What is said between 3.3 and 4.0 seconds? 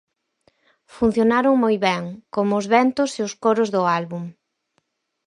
coros do